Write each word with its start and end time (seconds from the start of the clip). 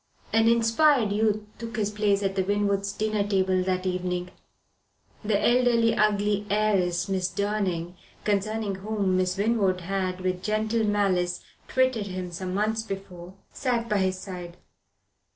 An 0.33 0.47
inspired 0.47 1.11
youth 1.13 1.43
took 1.59 1.77
his 1.77 1.91
place 1.91 2.23
at 2.23 2.33
the 2.35 2.43
Winwoods' 2.43 2.91
dinner 2.91 3.21
table 3.21 3.61
that 3.61 3.85
evening. 3.85 4.31
The 5.23 5.39
elderly, 5.39 5.93
ugly 5.93 6.47
heiress, 6.49 7.07
Miss 7.07 7.29
Durning, 7.29 7.93
concerning 8.23 8.73
whom 8.77 9.15
Miss 9.15 9.37
Winwood 9.37 9.81
had, 9.81 10.21
with 10.21 10.41
gentle 10.41 10.85
malice, 10.85 11.43
twitted 11.67 12.07
him 12.07 12.31
some 12.31 12.51
months 12.51 12.81
before, 12.81 13.35
sat 13.53 13.87
by 13.87 13.97
his 13.99 14.17
side. 14.19 14.57